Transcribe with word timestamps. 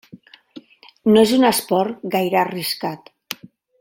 No 1.15 1.19
és 1.25 1.33
un 1.39 1.45
esport 1.49 2.03
gaire 2.17 2.41
arriscat. 2.45 3.13